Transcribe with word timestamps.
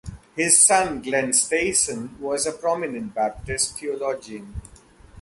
His 0.35 0.59
son 0.59 1.03
Glen 1.03 1.29
Stassen 1.29 2.17
was 2.17 2.47
a 2.47 2.53
prominent 2.53 3.13
Baptist 3.13 3.77
theologian. 3.77 4.59